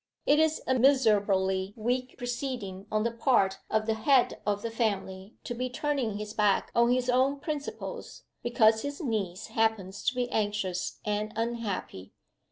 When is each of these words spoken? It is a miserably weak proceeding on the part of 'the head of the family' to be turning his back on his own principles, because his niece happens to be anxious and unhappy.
It 0.25 0.39
is 0.39 0.63
a 0.65 0.79
miserably 0.79 1.75
weak 1.77 2.15
proceeding 2.17 2.87
on 2.91 3.03
the 3.03 3.11
part 3.11 3.59
of 3.69 3.85
'the 3.85 3.93
head 3.93 4.41
of 4.47 4.63
the 4.63 4.71
family' 4.71 5.35
to 5.43 5.53
be 5.53 5.69
turning 5.69 6.17
his 6.17 6.33
back 6.33 6.71
on 6.73 6.89
his 6.89 7.07
own 7.07 7.39
principles, 7.39 8.23
because 8.41 8.81
his 8.81 8.99
niece 8.99 9.49
happens 9.49 10.01
to 10.05 10.15
be 10.15 10.27
anxious 10.31 10.99
and 11.05 11.31
unhappy. 11.35 12.13